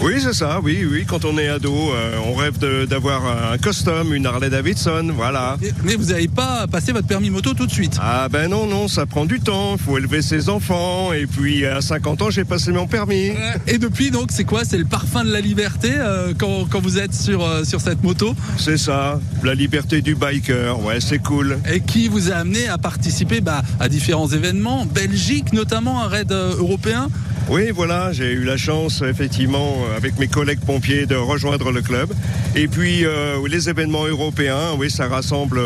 Oui, 0.00 0.12
c'est 0.22 0.32
ça, 0.32 0.60
oui, 0.62 0.86
oui. 0.88 1.04
Quand 1.08 1.24
on 1.24 1.36
est 1.38 1.48
ado, 1.48 1.74
euh, 1.74 2.18
on 2.24 2.32
rêve 2.34 2.56
d'avoir 2.86 3.52
un 3.52 3.58
custom, 3.58 4.14
une 4.14 4.26
Harley 4.26 4.48
Davidson, 4.48 5.10
voilà. 5.12 5.56
Mais- 5.60 5.72
Mais 5.82 5.94
vous 5.96 6.12
n'avez 6.12 6.28
pas 6.28 6.68
passé 6.70 6.92
votre 6.92 7.08
permis 7.08 7.30
moto 7.30 7.52
tout 7.52 7.66
de 7.66 7.72
suite? 7.72 7.96
Ah 8.00 8.28
ben 8.30 8.48
non, 8.48 8.68
non, 8.68 8.86
ça 8.86 9.06
prend 9.06 9.24
du 9.24 9.40
temps, 9.40 9.74
il 9.76 9.82
faut 9.84 9.98
élever 9.98 10.22
ses 10.22 10.48
enfants, 10.50 11.12
et 11.12 11.26
puis 11.26 11.66
à 11.66 11.80
50 11.80 12.22
ans, 12.22 12.30
j'ai 12.30 12.44
passé 12.44 12.70
mon 12.70 12.86
permis. 12.86 13.32
Et 13.66 13.78
depuis, 13.78 14.12
donc, 14.12 14.28
c'est 14.30 14.44
quoi? 14.44 14.64
C'est 14.64 14.78
le 14.78 14.84
parfum 14.84 15.24
de 15.24 15.32
la 15.32 15.40
liberté 15.40 15.90
euh, 15.96 16.32
quand, 16.38 16.66
quand 16.70 16.80
vous 16.80 16.98
êtes 16.98 17.12
sur, 17.14 17.44
euh, 17.44 17.64
sur 17.64 17.80
cette 17.80 18.04
moto? 18.04 18.36
C'est 18.56 18.78
ça, 18.78 19.18
la 19.42 19.56
liberté 19.56 20.00
du 20.00 20.14
biker, 20.14 20.80
ouais, 20.84 21.00
c'est 21.00 21.18
cool. 21.18 21.58
et 21.68 21.80
qui 21.80 22.06
vous 22.06 22.30
a 22.30 22.36
amené 22.36 22.68
à 22.68 22.78
participer 22.78 23.40
bah, 23.40 23.62
à 23.80 23.88
différents 23.88 24.28
événements, 24.28 24.86
Belgique 24.86 25.52
notamment, 25.52 26.04
un 26.04 26.06
raid 26.06 26.30
euh, 26.30 26.54
européen? 26.56 27.08
Oui, 27.50 27.70
voilà, 27.74 28.12
j'ai 28.12 28.32
eu 28.32 28.44
la 28.44 28.58
chance, 28.58 29.00
effectivement, 29.00 29.78
euh, 29.78 29.96
avec 29.96 30.18
mes 30.18 30.28
collègues 30.28 30.60
pompiers, 30.60 31.06
de 31.06 31.14
rejoindre 31.14 31.72
le 31.72 31.80
club. 31.80 32.12
Et 32.54 32.68
puis, 32.68 33.06
euh, 33.06 33.38
les 33.48 33.70
événements 33.70 34.04
européens, 34.04 34.74
oui, 34.78 34.90
ça 34.90 35.08
rassemble 35.08 35.58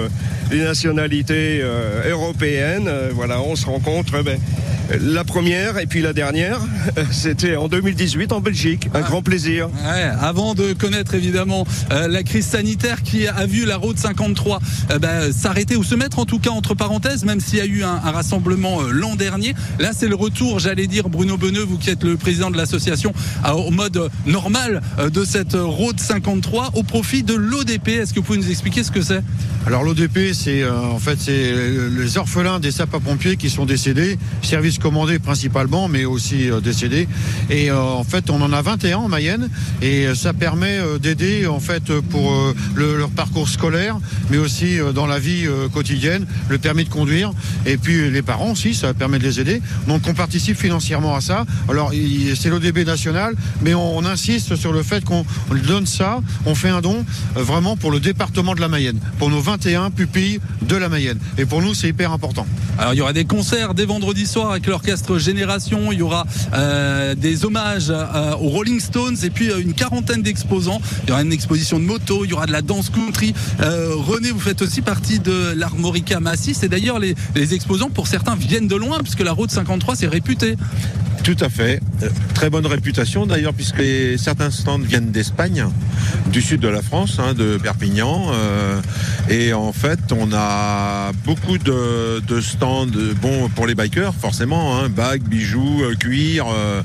les 0.52 0.60
nationalités 0.60 1.58
euh, 1.60 2.08
européennes. 2.08 2.88
Voilà, 3.14 3.40
on 3.42 3.56
se 3.56 3.66
rencontre. 3.66 4.22
ben, 4.22 4.38
la 5.00 5.24
première 5.24 5.78
et 5.78 5.86
puis 5.86 6.02
la 6.02 6.12
dernière, 6.12 6.60
c'était 7.10 7.56
en 7.56 7.68
2018 7.68 8.32
en 8.32 8.40
Belgique. 8.40 8.88
Un 8.94 9.00
grand 9.00 9.22
plaisir. 9.22 9.68
Ouais, 9.84 10.10
avant 10.20 10.54
de 10.54 10.72
connaître 10.72 11.14
évidemment 11.14 11.66
euh, 11.92 12.08
la 12.08 12.22
crise 12.22 12.46
sanitaire 12.46 13.02
qui 13.02 13.26
a 13.26 13.46
vu 13.46 13.64
la 13.64 13.76
route 13.76 13.98
53 13.98 14.60
euh, 14.90 14.98
bah, 14.98 15.32
s'arrêter 15.32 15.76
ou 15.76 15.84
se 15.84 15.94
mettre 15.94 16.18
en 16.18 16.26
tout 16.26 16.38
cas 16.38 16.50
entre 16.50 16.74
parenthèses, 16.74 17.24
même 17.24 17.40
s'il 17.40 17.58
y 17.58 17.62
a 17.62 17.66
eu 17.66 17.84
un, 17.84 18.00
un 18.04 18.10
rassemblement 18.10 18.82
euh, 18.82 18.90
l'an 18.90 19.16
dernier. 19.16 19.54
Là, 19.78 19.90
c'est 19.96 20.08
le 20.08 20.14
retour, 20.16 20.58
j'allais 20.58 20.86
dire, 20.86 21.08
Bruno 21.08 21.36
Beneux, 21.36 21.64
vous 21.73 21.79
qui 21.79 21.88
êtes 21.91 22.05
le 22.05 22.17
président 22.19 22.50
de 22.50 22.57
l'association, 22.59 23.12
euh, 23.47 23.50
au 23.52 23.71
mode 23.71 24.11
normal 24.26 24.83
euh, 24.99 25.09
de 25.09 25.25
cette 25.25 25.55
route 25.55 25.99
53 25.99 26.73
au 26.75 26.83
profit 26.83 27.23
de 27.23 27.35
l'ODP. 27.35 27.88
Est-ce 27.88 28.12
que 28.12 28.21
vous 28.21 28.26
pouvez 28.26 28.38
nous 28.38 28.50
expliquer 28.50 28.85
ce 28.85 28.91
que 28.91 29.00
c'est? 29.00 29.23
Alors 29.67 29.83
l'ODP, 29.85 30.33
c'est 30.35 30.62
euh, 30.62 30.73
en 30.79 30.99
fait 30.99 31.19
c'est 31.19 31.52
les 31.88 32.19
orphelins 32.19 32.61
des 32.61 32.73
sapeurs-pompiers 32.73 33.37
qui 33.37 33.49
sont 33.49 33.64
décédés, 33.64 34.19
service 34.43 34.79
commandé 34.79 35.19
principalement, 35.19 35.88
mais 35.88 36.05
aussi 36.05 36.50
euh, 36.50 36.61
décédés. 36.61 37.09
Et 37.49 37.71
euh, 37.71 37.81
en 37.81 38.05
fait, 38.05 38.29
on 38.29 38.43
en 38.43 38.52
a 38.52 38.61
21 38.61 38.99
en 38.99 39.09
Mayenne, 39.09 39.49
et 39.81 40.07
euh, 40.09 40.14
ça 40.14 40.33
permet 40.35 40.79
euh, 40.79 40.99
d'aider 40.99 41.47
en 41.47 41.61
fait 41.61 41.85
pour 42.11 42.33
euh, 42.35 42.55
le- 42.75 42.99
leur 42.99 43.11
parcours 43.11 43.49
scolaire, 43.49 43.97
mais 44.31 44.37
aussi 44.38 44.79
euh, 44.79 44.93
dans 44.93 45.07
la 45.07 45.19
vie 45.19 45.47
euh, 45.47 45.69
quotidienne, 45.69 46.26
le 46.50 46.59
permis 46.59 46.85
de 46.85 46.91
conduire, 46.91 47.33
et 47.64 47.76
puis 47.79 48.11
les 48.11 48.23
parents 48.23 48.50
aussi, 48.52 48.75
ça 48.75 48.93
permet 48.93 49.19
de 49.19 49.25
les 49.25 49.41
aider. 49.41 49.62
Donc 49.87 50.02
on 50.09 50.14
participe 50.14 50.59
financièrement 50.59 51.14
à 51.14 51.21
ça. 51.21 51.47
Alors 51.69 51.92
c'est 52.37 52.49
l'ODB 52.49 52.85
national, 52.85 53.35
mais 53.62 53.75
on, 53.75 54.02
insiste 54.04 54.57
sur 54.57 54.73
le 54.73 54.83
fait 54.83 55.04
qu'on 55.04 55.25
on 55.50 55.54
donne 55.54 55.87
ça, 55.87 56.21
on 56.45 56.54
fait 56.54 56.69
un 56.69 56.81
don 56.81 57.04
euh, 57.37 57.42
vraiment 57.42 57.76
pour 57.76 57.92
le 57.92 58.00
département 58.00 58.54
de 58.54 58.61
la 58.61 58.69
Mayenne, 58.69 58.99
pour 59.19 59.31
nos 59.31 59.40
21 59.40 59.90
pupilles 59.90 60.40
de 60.62 60.76
la 60.76 60.88
Mayenne. 60.88 61.19
Et 61.38 61.47
pour 61.47 61.62
nous, 61.62 61.73
c'est 61.73 61.88
hyper 61.88 62.11
important. 62.11 62.47
Alors 62.78 62.95
il 62.95 62.97
y 62.97 63.00
aura 63.00 63.12
des 63.12 63.25
concerts 63.25 63.75
dès 63.75 63.85
vendredi 63.85 64.26
soir 64.26 64.50
avec 64.50 64.66
l'orchestre 64.66 65.19
Génération, 65.19 65.92
il 65.92 65.99
y 65.99 66.02
aura 66.02 66.26
euh, 66.54 67.14
des 67.14 67.45
hommages 67.45 67.90
euh, 67.90 68.33
aux 68.40 68.49
Rolling 68.49 68.81
Stones 68.81 69.16
et 69.23 69.31
puis 69.31 69.50
une 69.52 69.75
quarantaine 69.75 70.23
d'exposants. 70.23 70.81
Il 71.04 71.11
y 71.11 71.12
aura 71.12 71.23
une 71.23 71.33
exposition 71.33 71.78
de 71.78 71.85
moto, 71.85 72.25
il 72.25 72.31
y 72.31 72.35
aura 72.35 72.47
de 72.47 72.52
la 72.52 72.62
danse 72.62 72.90
country. 72.90 73.35
René, 73.61 74.31
vous 74.31 74.40
faites 74.40 74.62
aussi 74.62 74.83
partie 74.83 75.21
de 75.21 75.52
l'Armorica 75.54 76.19
Massis 76.19 76.57
et 76.62 76.69
d'ailleurs 76.69 76.99
les, 76.99 77.14
les 77.35 77.54
exposants 77.54 77.90
pour 77.90 78.09
certains 78.09 78.35
viennent 78.35 78.69
de 78.69 78.76
loin 78.76 78.99
puisque 79.00 79.21
la 79.21 79.33
route 79.33 79.50
53 79.50 79.97
c'est 79.97 80.09
réputé. 80.09 80.57
Tout 81.23 81.37
à 81.41 81.49
fait. 81.49 81.81
Euh, 82.02 82.09
Très 82.35 82.50
bonne 82.50 82.67
réputation 82.67 83.26
d'ailleurs, 83.26 83.55
puisque 83.55 83.83
certains 84.19 84.50
stands 84.50 84.79
viennent 84.81 85.12
d'Espagne, 85.12 85.67
du 86.33 86.43
sud 86.43 86.61
de 86.61 86.69
la 86.69 86.83
France, 86.83 87.19
hein, 87.21 87.35
de 87.35 87.59
Perpignan. 87.62 88.26
euh, 88.33 88.81
et 89.32 89.54
en 89.54 89.72
fait, 89.72 89.98
on 90.12 90.28
a 90.34 91.10
beaucoup 91.24 91.56
de, 91.56 92.20
de 92.20 92.40
stands 92.42 92.84
bon, 93.22 93.48
pour 93.48 93.66
les 93.66 93.74
bikers, 93.74 94.12
forcément. 94.14 94.76
Hein, 94.76 94.90
bagues, 94.90 95.22
bijoux, 95.22 95.84
euh, 95.84 95.94
cuir, 95.94 96.44
euh, 96.48 96.82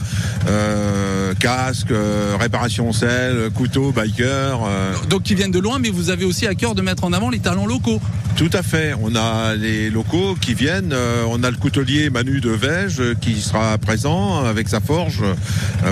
euh, 0.47 1.33
casque, 1.33 1.91
euh, 1.91 2.37
réparation 2.39 2.93
sel, 2.93 3.49
couteau, 3.53 3.91
biker. 3.91 4.61
Donc 5.09 5.23
qui 5.23 5.35
viennent 5.35 5.51
de 5.51 5.59
loin 5.59 5.77
mais 5.79 5.89
vous 5.89 6.09
avez 6.09 6.23
aussi 6.23 6.47
à 6.47 6.55
cœur 6.55 6.73
de 6.73 6.81
mettre 6.81 7.03
en 7.03 7.11
avant 7.11 7.29
les 7.29 7.39
talents 7.39 7.65
locaux. 7.65 7.99
tout 8.37 8.49
à 8.53 8.63
fait. 8.63 8.93
On 9.01 9.13
a 9.17 9.55
les 9.55 9.89
locaux 9.89 10.37
qui 10.39 10.53
viennent. 10.53 10.95
on 11.29 11.43
a 11.43 11.51
le 11.51 11.57
coutelier 11.57 12.09
Manu 12.09 12.39
de 12.39 12.51
Vège 12.51 13.01
qui 13.19 13.41
sera 13.41 13.77
présent 13.77 14.45
avec 14.45 14.69
sa 14.69 14.79
forge. 14.79 15.21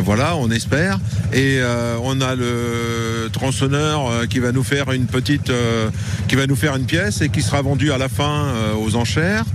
Voilà, 0.05 0.37
on 0.37 0.49
espère. 0.51 0.99
Et 1.33 1.59
on 2.01 2.21
a 2.21 2.35
le 2.35 3.29
tronçonneur 3.33 4.27
qui 4.29 4.39
va 4.39 4.53
nous 4.53 4.63
faire 4.63 4.91
une 4.91 5.07
petite, 5.07 5.51
qui 6.27 6.35
va 6.35 6.44
nous 6.47 6.55
faire 6.55 6.75
une 6.75 6.85
pièce 6.85 7.21
et 7.21 7.29
qui 7.29 7.41
sera 7.41 7.61
vendue 7.61 7.91
à 7.91 7.97
la 7.97 8.09
fin 8.09 8.45
euh, 8.45 8.73
aux 8.75 8.95
enchères, 8.95 9.45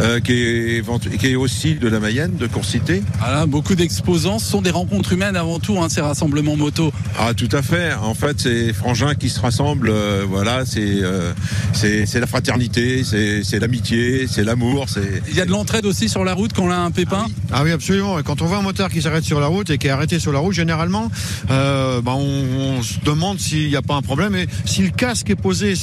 euh, 0.00 0.20
qui, 0.20 0.32
est, 0.32 0.80
vendu- 0.84 1.10
qui 1.18 1.28
est 1.28 1.34
aussi 1.36 1.74
de 1.74 1.88
la 1.88 2.00
Mayenne, 2.00 2.36
de 2.36 2.46
Courcité. 2.46 3.02
Voilà, 3.18 3.46
beaucoup 3.46 3.74
d'exposants, 3.74 4.38
ce 4.38 4.50
sont 4.50 4.62
des 4.62 4.70
rencontres 4.70 5.12
humaines 5.12 5.36
avant 5.36 5.58
tout, 5.58 5.78
hein, 5.80 5.88
ces 5.88 6.00
rassemblements 6.00 6.56
moto. 6.56 6.92
Ah, 7.18 7.32
tout 7.34 7.48
à 7.52 7.62
fait. 7.62 7.92
En 7.94 8.14
fait, 8.14 8.40
c'est 8.40 8.72
frangins 8.72 9.14
qui 9.14 9.28
se 9.28 9.40
rassemblent. 9.40 9.90
euh, 9.90 10.24
voilà, 10.28 10.64
c'est 10.66 10.80
euh, 11.02 11.32
c'est 11.72 12.20
la 12.20 12.26
fraternité, 12.26 13.02
c'est 13.04 13.58
l'amitié, 13.58 14.26
c'est 14.28 14.44
l'amour, 14.44 14.86
Il 15.28 15.36
y 15.36 15.40
a 15.40 15.44
de 15.46 15.50
l'entraide 15.50 15.86
aussi 15.86 16.08
sur 16.08 16.24
la 16.24 16.34
route 16.34 16.52
quand 16.52 16.64
on 16.64 16.70
a 16.70 16.76
un 16.76 16.90
pépin. 16.90 17.26
Ah 17.52 17.62
oui, 17.64 17.72
absolument. 17.72 18.18
Et 18.18 18.22
quand 18.22 18.42
on 18.42 18.46
voit 18.46 18.58
un 18.58 18.62
motard 18.62 18.90
qui 18.90 19.02
s'arrête 19.02 19.24
sur 19.24 19.40
la 19.40 19.46
route 19.46 19.70
et 19.70 19.78
qui 19.78 19.86
est 19.86 19.90
arrêté 19.90 20.18
sur 20.18 20.32
la 20.32 20.38
route, 20.38 20.54
généralement, 20.54 21.10
euh, 21.50 22.00
bah, 22.00 22.12
on, 22.16 22.78
on 22.78 22.82
se 22.82 22.94
demande 23.04 23.38
s'il 23.40 23.68
n'y 23.68 23.76
a 23.76 23.82
pas 23.82 23.94
un 23.94 24.02
problème. 24.02 24.34
Et 24.34 24.46
si 24.64 24.82
le 24.82 24.90
casque 24.90 25.30
est 25.30 25.36
posé 25.36 25.74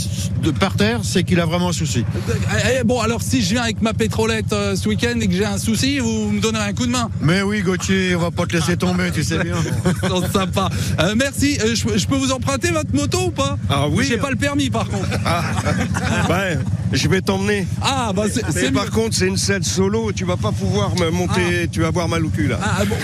de 0.43 0.50
par 0.59 0.75
terre, 0.75 0.99
c'est 1.03 1.23
qu'il 1.23 1.39
a 1.39 1.45
vraiment 1.45 1.69
un 1.69 1.73
souci. 1.73 2.03
Eh, 2.27 2.79
eh, 2.79 2.83
bon, 2.83 2.99
alors 3.01 3.21
si 3.21 3.41
je 3.41 3.51
viens 3.51 3.63
avec 3.63 3.81
ma 3.81 3.93
pétrolette 3.93 4.51
euh, 4.53 4.75
ce 4.75 4.89
week-end 4.89 5.19
et 5.19 5.27
que 5.27 5.33
j'ai 5.33 5.45
un 5.45 5.57
souci, 5.57 5.99
vous 5.99 6.31
me 6.31 6.39
donnerez 6.39 6.65
un 6.69 6.73
coup 6.73 6.85
de 6.85 6.91
main. 6.91 7.09
Mais 7.21 7.41
oui, 7.41 7.61
Gauthier, 7.61 8.15
on 8.15 8.19
va 8.19 8.31
pas 8.31 8.45
te 8.45 8.53
laisser 8.55 8.77
tomber, 8.77 9.11
tu 9.11 9.23
sais 9.23 9.39
bien. 9.39 9.55
C'est 10.01 10.31
sympa. 10.31 10.69
Euh, 10.99 11.13
merci. 11.17 11.57
Euh, 11.63 11.75
je, 11.75 11.97
je 11.97 12.07
peux 12.07 12.15
vous 12.15 12.31
emprunter 12.31 12.71
votre 12.71 12.93
moto 12.93 13.27
ou 13.27 13.31
pas? 13.31 13.57
Ah 13.69 13.87
oui. 13.87 14.05
J'ai 14.07 14.17
pas 14.17 14.29
le 14.29 14.35
permis 14.35 14.69
par 14.69 14.87
contre. 14.87 15.07
Ben, 16.27 16.63
je 16.91 17.07
vais 17.07 17.21
t'emmener. 17.21 17.65
Ah 17.81 18.11
bah 18.15 18.23
c'est 18.31 18.43
Mais 18.53 18.61
c'est 18.61 18.71
par 18.71 18.85
mieux. 18.85 18.91
contre, 18.91 19.15
c'est 19.15 19.27
une 19.27 19.37
selle 19.37 19.63
solo. 19.63 20.11
Tu 20.11 20.25
vas 20.25 20.37
pas 20.37 20.51
pouvoir 20.51 20.95
me 20.99 21.09
monter. 21.09 21.67
Tu 21.71 21.81
vas 21.81 21.89
voir 21.91 22.07
mal 22.07 22.25
au 22.25 22.29
cul 22.29 22.47
là. 22.47 22.59
Ah, 22.61 22.83
bon, 22.85 22.95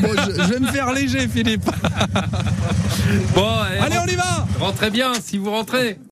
bon, 0.00 0.08
je, 0.14 0.42
je 0.42 0.48
vais 0.52 0.60
me 0.60 0.68
faire 0.68 0.92
léger, 0.92 1.28
Philippe. 1.28 1.64
Bon, 3.34 3.48
eh, 3.74 3.78
Allez, 3.80 3.96
on 3.98 4.06
y 4.06 4.14
va 4.14 4.46
rentrez 4.60 4.90
bien 4.90 5.12
si 5.24 5.38
vous 5.38 5.50
rentrez. 5.50 5.98